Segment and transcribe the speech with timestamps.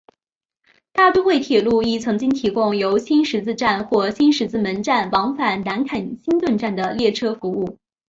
[0.93, 7.77] 大都会铁路亦曾经提供由新十字站或新十字门站往返南肯辛顿站的列车服务。